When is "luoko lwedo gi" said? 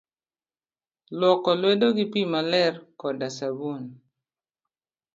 1.19-2.05